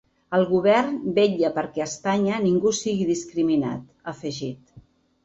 [0.35, 4.75] El govern vetlla perquè a Espanya ningú sigui discriminat, ha afegit.